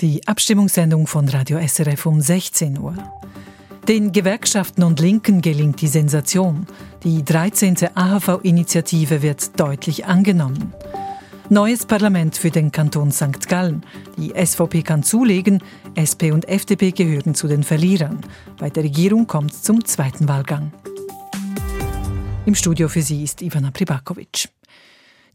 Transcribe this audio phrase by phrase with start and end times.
[0.00, 2.94] Die Abstimmungssendung von Radio SRF um 16 Uhr.
[3.86, 6.66] Den Gewerkschaften und Linken gelingt die Sensation.
[7.04, 7.76] Die 13.
[7.94, 10.72] AHV-Initiative wird deutlich angenommen.
[11.50, 13.46] Neues Parlament für den Kanton St.
[13.46, 13.84] Gallen.
[14.16, 15.62] Die SVP kann zulegen,
[16.00, 18.20] SP und FDP gehören zu den Verlierern.
[18.58, 20.72] Bei der Regierung kommt es zum zweiten Wahlgang.
[22.46, 24.48] Im Studio für Sie ist Ivana Pribakovic.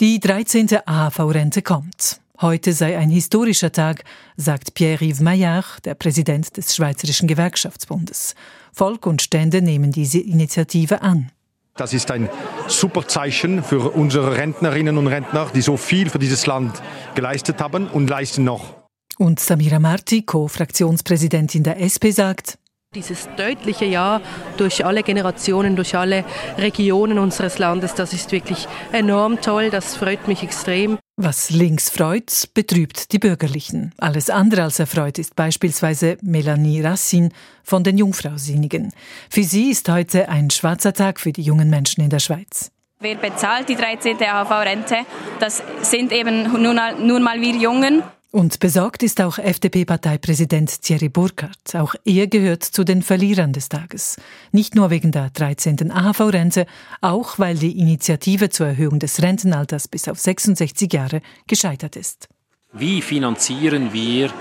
[0.00, 0.86] Die 13.
[0.86, 2.23] AHV-Rente kommt.
[2.40, 4.02] Heute sei ein historischer Tag,
[4.36, 8.34] sagt Pierre-Yves Maillard, der Präsident des Schweizerischen Gewerkschaftsbundes.
[8.72, 11.30] Volk und Stände nehmen diese Initiative an.
[11.76, 12.28] Das ist ein
[12.66, 16.82] super Zeichen für unsere Rentnerinnen und Rentner, die so viel für dieses Land
[17.14, 18.74] geleistet haben und leisten noch.
[19.16, 22.58] Und Samira Marti, Co-Fraktionspräsidentin der SP, sagt,
[22.94, 24.20] dieses deutliche Ja
[24.56, 26.24] durch alle Generationen, durch alle
[26.56, 30.98] Regionen unseres Landes, das ist wirklich enorm toll, das freut mich extrem.
[31.16, 33.92] Was links freut, betrübt die Bürgerlichen.
[33.98, 38.92] Alles andere als erfreut ist beispielsweise Melanie Rassin von den Jungfrausinnigen.
[39.30, 42.70] Für sie ist heute ein schwarzer Tag für die jungen Menschen in der Schweiz.
[43.00, 44.16] Wer bezahlt die 13.
[44.16, 44.96] AHV-Rente?
[45.38, 48.02] Das sind eben nur mal, nur mal wir Jungen.
[48.34, 51.76] Und besorgt ist auch FDP-Parteipräsident Thierry Burkhardt.
[51.76, 54.16] Auch er gehört zu den Verlierern des Tages.
[54.50, 55.92] Nicht nur wegen der 13.
[55.92, 56.66] AHV-Rente,
[57.00, 62.26] auch weil die Initiative zur Erhöhung des Rentenalters bis auf 66 Jahre gescheitert ist.
[62.72, 64.32] Wie finanzieren wir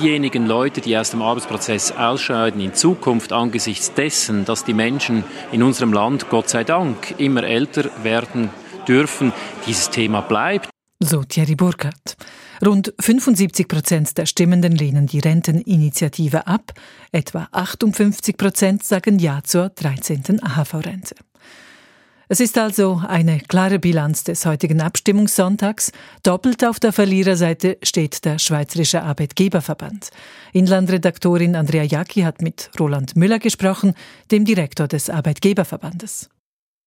[0.00, 5.62] diejenigen Leute, die aus dem Arbeitsprozess ausscheiden, in Zukunft angesichts dessen, dass die Menschen in
[5.62, 8.48] unserem Land, Gott sei Dank, immer älter werden
[8.88, 9.34] dürfen?
[9.66, 10.70] Dieses Thema bleibt.
[11.00, 12.16] So Thierry Burkhardt.
[12.64, 16.72] Rund 75 Prozent der Stimmenden lehnen die Renteninitiative ab.
[17.12, 20.42] Etwa 58 Prozent sagen Ja zur 13.
[20.42, 21.16] AHV-Rente.
[22.28, 25.92] Es ist also eine klare Bilanz des heutigen Abstimmungssonntags.
[26.24, 30.10] Doppelt auf der Verliererseite steht der Schweizerische Arbeitgeberverband.
[30.52, 33.94] Inlandredaktorin Andrea Jacki hat mit Roland Müller gesprochen,
[34.32, 36.28] dem Direktor des Arbeitgeberverbandes.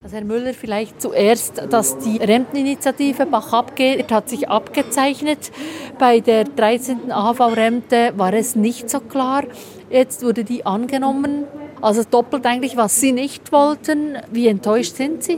[0.02, 5.52] Also Herr Müller, vielleicht zuerst, dass die Renteninitiative Bach abgeht, hat sich abgezeichnet.
[6.00, 7.12] Bei der 13.
[7.12, 9.44] AHV-Rente war es nicht so klar.
[9.90, 11.44] Jetzt wurde die angenommen.
[11.82, 14.16] Also doppelt eigentlich, was Sie nicht wollten.
[14.32, 15.38] Wie enttäuscht sind Sie?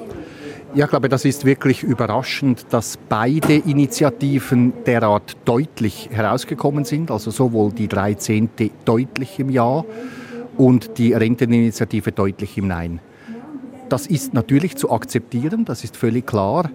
[0.76, 7.10] Ja, ich glaube, das ist wirklich überraschend, dass beide Initiativen derart deutlich herausgekommen sind.
[7.10, 8.52] Also sowohl die 13.
[8.86, 9.84] deutlich im Ja
[10.56, 13.00] und die Renteninitiative deutlich im Nein.
[13.92, 16.72] Das ist natürlich zu akzeptieren, das ist völlig klar.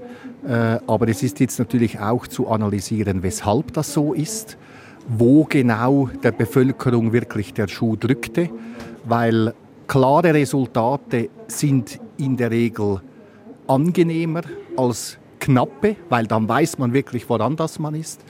[0.47, 4.59] Äh, aber es ist jetzt natürlich auch zu analysieren, weshalb das so ist,
[5.09, 8.51] wo genau der Bevölkerung wirklich der Schuh drückte,
[9.07, 9.55] weil
[9.87, 13.01] klare Resultate sind in der Regel
[13.67, 14.43] angenehmer
[14.77, 18.21] als knappe, weil dann weiß man wirklich, woran das man ist.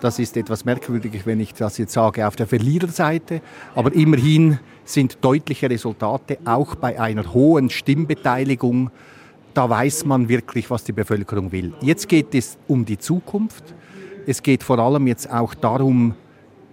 [0.00, 3.42] Das ist etwas merkwürdig, wenn ich das jetzt sage, auf der Verliererseite.
[3.74, 8.90] Aber immerhin sind deutliche Resultate, auch bei einer hohen Stimmbeteiligung.
[9.52, 11.74] Da weiß man wirklich, was die Bevölkerung will.
[11.82, 13.74] Jetzt geht es um die Zukunft.
[14.26, 16.14] Es geht vor allem jetzt auch darum,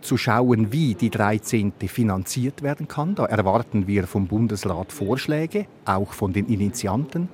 [0.02, 1.74] zu schauen, wie die 13.
[1.88, 3.16] finanziert werden kann.
[3.16, 7.28] Da erwarten wir vom Bundesrat Vorschläge, auch von den Initianten.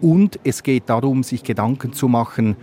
[0.00, 2.56] Und es geht darum, sich Gedanken zu machen,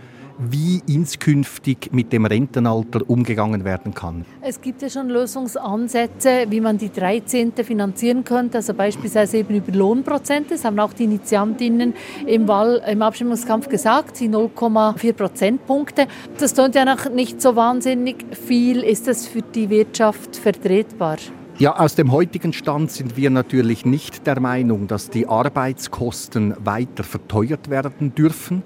[0.50, 4.24] wie inskünftig mit dem Rentenalter umgegangen werden kann.
[4.40, 7.52] Es gibt ja schon Lösungsansätze, wie man die 13.
[7.64, 10.54] finanzieren könnte, also beispielsweise eben über Lohnprozente.
[10.54, 11.94] Das haben auch die Initiantinnen
[12.26, 16.06] im, Wahl, im Abstimmungskampf gesagt, die 0,4 Prozentpunkte.
[16.38, 18.82] Das klingt ja noch nicht so wahnsinnig viel.
[18.82, 21.18] Ist das für die Wirtschaft vertretbar?
[21.58, 27.04] Ja, aus dem heutigen Stand sind wir natürlich nicht der Meinung, dass die Arbeitskosten weiter
[27.04, 28.62] verteuert werden dürfen.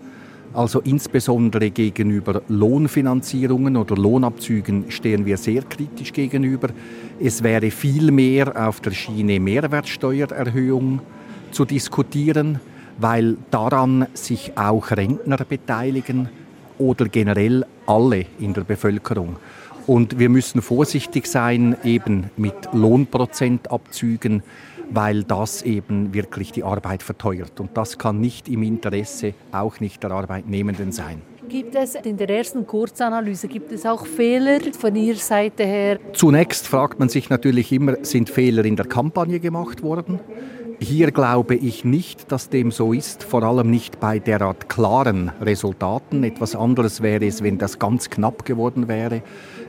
[0.56, 6.68] Also insbesondere gegenüber Lohnfinanzierungen oder Lohnabzügen stehen wir sehr kritisch gegenüber.
[7.20, 11.00] Es wäre viel mehr auf der Schiene Mehrwertsteuererhöhung
[11.50, 12.58] zu diskutieren,
[12.96, 16.30] weil daran sich auch Rentner beteiligen
[16.78, 19.36] oder generell alle in der Bevölkerung.
[19.86, 24.42] Und wir müssen vorsichtig sein eben mit Lohnprozentabzügen,
[24.90, 27.60] weil das eben wirklich die Arbeit verteuert.
[27.60, 31.22] Und das kann nicht im Interesse auch nicht der Arbeitnehmenden sein.
[31.48, 36.00] Gibt es in der ersten Kurzanalyse, gibt es auch Fehler von Ihrer Seite her?
[36.12, 40.18] Zunächst fragt man sich natürlich immer, sind Fehler in der Kampagne gemacht worden?
[40.80, 46.22] Hier glaube ich nicht, dass dem so ist, vor allem nicht bei derart klaren Resultaten.
[46.22, 49.22] Etwas anderes wäre es, wenn das ganz knapp geworden wäre.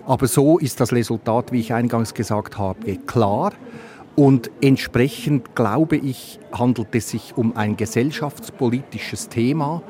[0.07, 3.51] Aber so ist das Resultat, wie ich eingangs gesagt habe, klar.
[4.15, 9.83] Und entsprechend, glaube ich, handelt es sich um ein gesellschaftspolitisches Thema.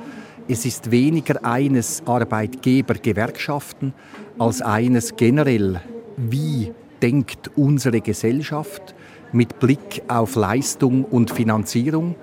[0.50, 3.94] Es ist weniger eines Arbeitgeber-Gewerkschaften
[4.40, 5.81] als eines generell
[6.18, 8.96] wie denkt unsere Gesellschaft
[9.31, 12.16] mit Blick auf Leistung und Finanzierung.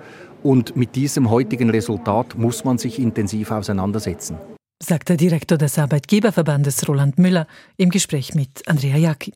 [0.43, 4.37] Und mit diesem heutigen Resultat muss man sich intensiv auseinandersetzen.
[4.87, 9.33] Sagt der Direktor des Arbeitgeberverbandes Roland Müller im Gespräch mit Andrea Jacki.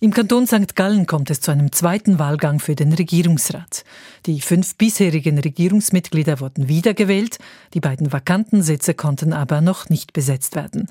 [0.00, 0.74] Im Kanton St.
[0.74, 3.84] Gallen kommt es zu einem zweiten Wahlgang für den Regierungsrat.
[4.24, 7.40] Die fünf bisherigen Regierungsmitglieder wurden wiedergewählt,
[7.74, 10.88] die beiden vakanten Sitze konnten aber noch nicht besetzt werden.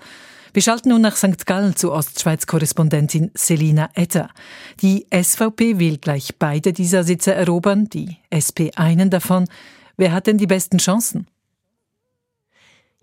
[0.53, 1.47] Wir schalten nun nach St.
[1.47, 4.29] Gallen zu Ostschweiz-Korrespondentin Selina Etter.
[4.83, 9.47] Die SVP will gleich beide dieser Sitze erobern, die SP einen davon.
[9.97, 11.25] Wer hat denn die besten Chancen?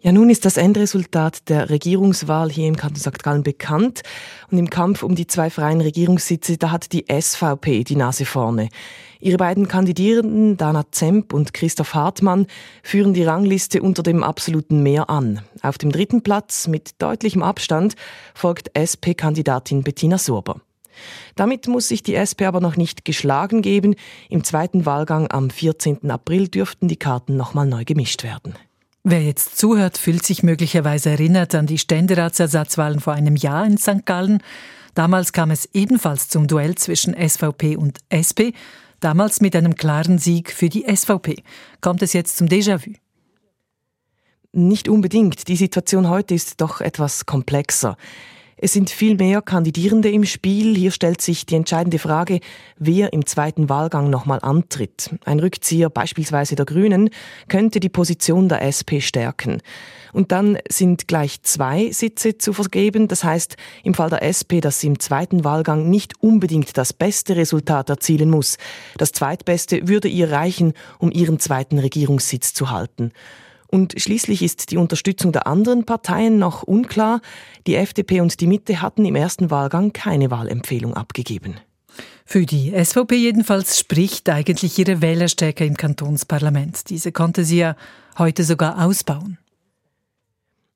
[0.01, 3.21] Ja, nun ist das Endresultat der Regierungswahl hier im Kanton St.
[3.21, 4.03] Gallen bekannt.
[4.49, 8.69] Und im Kampf um die zwei freien Regierungssitze, da hat die SVP die Nase vorne.
[9.19, 12.47] Ihre beiden Kandidierenden, Dana Zemp und Christoph Hartmann,
[12.85, 15.41] führen die Rangliste unter dem absoluten Mehr an.
[15.63, 17.97] Auf dem dritten Platz mit deutlichem Abstand
[18.35, 20.61] folgt SP-Kandidatin Bettina Sorber.
[21.35, 23.97] Damit muss sich die SP aber noch nicht geschlagen geben.
[24.31, 26.09] Im zweiten Wahlgang am 14.
[26.09, 28.55] April dürften die Karten nochmal neu gemischt werden.
[29.05, 34.05] Wer jetzt zuhört, fühlt sich möglicherweise erinnert an die Ständeratsersatzwahlen vor einem Jahr in St.
[34.05, 34.43] Gallen.
[34.95, 38.53] Damals kam es ebenfalls zum Duell zwischen SVP und SP,
[39.01, 41.43] damals mit einem klaren Sieg für die SVP.
[41.81, 42.95] Kommt es jetzt zum Déjà-vu?
[44.53, 45.47] Nicht unbedingt.
[45.49, 47.97] Die Situation heute ist doch etwas komplexer.
[48.61, 50.77] Es sind viel mehr Kandidierende im Spiel.
[50.77, 52.41] Hier stellt sich die entscheidende Frage,
[52.77, 55.11] wer im zweiten Wahlgang nochmal antritt.
[55.25, 57.11] Ein Rückzieher beispielsweise der Grünen
[57.47, 59.63] könnte die Position der SP stärken.
[60.13, 63.07] Und dann sind gleich zwei Sitze zu vergeben.
[63.07, 67.37] Das heißt, im Fall der SP, dass sie im zweiten Wahlgang nicht unbedingt das beste
[67.37, 68.57] Resultat erzielen muss.
[68.97, 73.13] Das zweitbeste würde ihr reichen, um ihren zweiten Regierungssitz zu halten.
[73.71, 77.21] Und schließlich ist die Unterstützung der anderen Parteien noch unklar.
[77.67, 81.61] Die FDP und die Mitte hatten im ersten Wahlgang keine Wahlempfehlung abgegeben.
[82.25, 86.91] Für die SVP jedenfalls spricht eigentlich ihre Wählerstärke im Kantonsparlament.
[86.91, 87.77] Diese konnte sie ja
[88.19, 89.39] heute sogar ausbauen.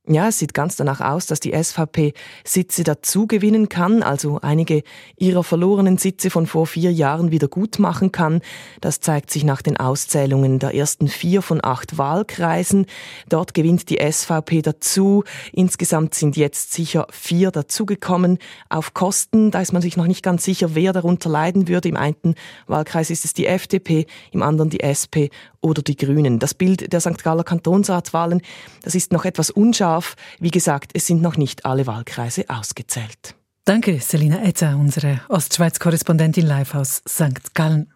[0.09, 2.13] Ja, es sieht ganz danach aus, dass die SVP
[2.45, 4.83] Sitze dazu gewinnen kann, also einige
[5.17, 8.41] ihrer verlorenen Sitze von vor vier Jahren wieder gut machen kann.
[8.81, 12.87] Das zeigt sich nach den Auszählungen der ersten vier von acht Wahlkreisen.
[13.29, 15.23] Dort gewinnt die SVP dazu.
[15.53, 18.39] Insgesamt sind jetzt sicher vier dazugekommen.
[18.71, 21.89] Auf Kosten, da ist man sich noch nicht ganz sicher, wer darunter leiden würde.
[21.89, 22.35] Im einen
[22.67, 25.31] Wahlkreis ist es die FDP, im anderen die SP
[25.63, 26.39] oder die Grünen.
[26.39, 27.23] Das Bild der St.
[27.23, 28.43] Galler Kantonsratswahlen,
[28.83, 30.17] das ist noch etwas unscharf.
[30.39, 33.35] Wie gesagt, es sind noch nicht alle Wahlkreise ausgezählt.
[33.65, 37.55] Danke, Selina Etter, unsere Ostschweiz-Korrespondentin live aus St.
[37.55, 37.93] Gallen.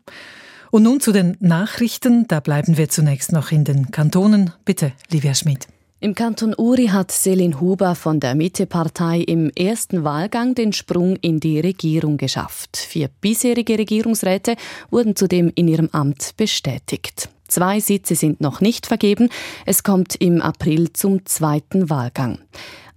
[0.70, 2.28] Und nun zu den Nachrichten.
[2.28, 4.52] Da bleiben wir zunächst noch in den Kantonen.
[4.64, 5.66] Bitte, Livia Schmidt.
[5.98, 11.40] Im Kanton Uri hat Selin Huber von der Mitte-Partei im ersten Wahlgang den Sprung in
[11.40, 12.76] die Regierung geschafft.
[12.76, 14.56] Vier bisherige Regierungsräte
[14.90, 17.30] wurden zudem in ihrem Amt bestätigt.
[17.48, 19.28] Zwei Sitze sind noch nicht vergeben.
[19.64, 22.38] Es kommt im April zum zweiten Wahlgang.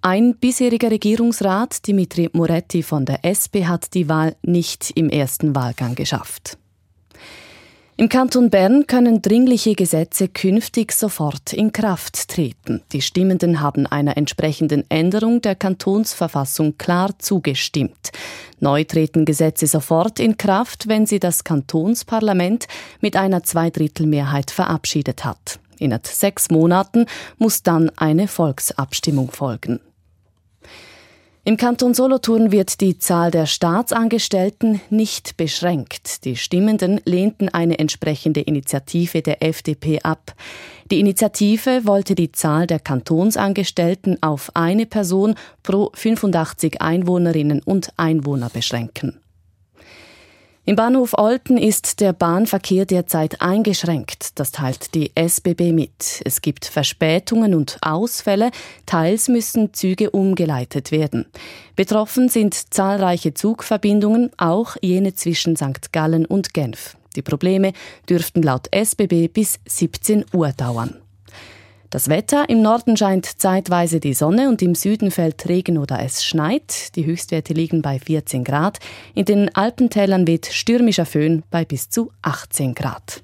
[0.01, 5.95] Ein bisheriger Regierungsrat, Dimitri Moretti von der SP, hat die Wahl nicht im ersten Wahlgang
[5.95, 6.57] geschafft.
[7.99, 12.81] Im Kanton Bern können dringliche Gesetze künftig sofort in Kraft treten.
[12.93, 18.13] Die Stimmenden haben einer entsprechenden Änderung der Kantonsverfassung klar zugestimmt.
[18.61, 22.67] Neu treten Gesetze sofort in Kraft, wenn sie das Kantonsparlament
[23.01, 25.59] mit einer Zweidrittelmehrheit verabschiedet hat.
[25.77, 27.05] Innerhalb sechs Monaten
[27.37, 29.81] muss dann eine Volksabstimmung folgen.
[31.49, 36.23] Im Kanton Solothurn wird die Zahl der Staatsangestellten nicht beschränkt.
[36.23, 40.35] Die Stimmenden lehnten eine entsprechende Initiative der FDP ab.
[40.91, 48.51] Die Initiative wollte die Zahl der Kantonsangestellten auf eine Person pro 85 Einwohnerinnen und Einwohner
[48.51, 49.19] beschränken.
[50.69, 54.37] Im Bahnhof Olten ist der Bahnverkehr derzeit eingeschränkt.
[54.37, 56.21] Das teilt die SBB mit.
[56.25, 58.51] Es gibt Verspätungen und Ausfälle.
[58.85, 61.25] Teils müssen Züge umgeleitet werden.
[61.75, 65.91] Betroffen sind zahlreiche Zugverbindungen, auch jene zwischen St.
[65.91, 66.95] Gallen und Genf.
[67.15, 67.73] Die Probleme
[68.07, 71.01] dürften laut SBB bis 17 Uhr dauern.
[71.89, 76.23] Das Wetter im Norden scheint zeitweise die Sonne und im Süden fällt Regen oder es
[76.23, 76.95] schneit.
[76.95, 78.77] Die Höchstwerte liegen bei 14 Grad.
[79.15, 83.23] In den Alpentälern weht stürmischer Föhn bei bis zu 18 Grad.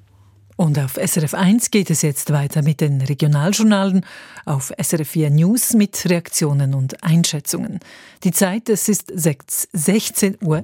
[0.55, 4.03] Und auf SRF 1 geht es jetzt weiter mit den Regionaljournalen,
[4.45, 7.79] auf SRF 4 News mit Reaktionen und Einschätzungen.
[8.23, 10.63] Die Zeit, es ist 16.09 Uhr.